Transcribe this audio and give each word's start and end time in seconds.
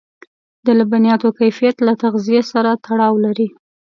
د 0.65 0.67
لبنیاتو 0.79 1.27
کیفیت 1.39 1.75
له 1.87 1.93
تغذيې 2.03 2.41
سره 2.51 2.71
تړاو 2.85 3.13
لري. 3.25 3.47